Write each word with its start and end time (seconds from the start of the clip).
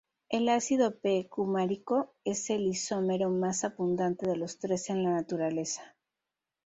El 0.29 0.49
ácido 0.49 0.97
"p"-cumarico 0.97 2.09
es 2.23 2.49
el 2.49 2.65
isómero 2.65 3.29
más 3.29 3.63
abundante 3.63 4.27
de 4.27 4.35
los 4.35 4.57
tres 4.57 4.89
en 4.89 5.03
la 5.03 5.11
naturaleza. 5.11 5.95